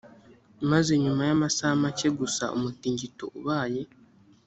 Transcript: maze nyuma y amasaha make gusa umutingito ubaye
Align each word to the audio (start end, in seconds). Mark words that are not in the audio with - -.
maze 0.71 0.91
nyuma 1.03 1.21
y 1.29 1.31
amasaha 1.35 1.73
make 1.83 2.07
gusa 2.19 2.43
umutingito 2.57 3.25
ubaye 3.37 3.81